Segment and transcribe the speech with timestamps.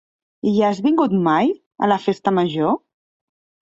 [0.51, 1.53] Hi has vingut mai,
[1.89, 2.77] a la festa major?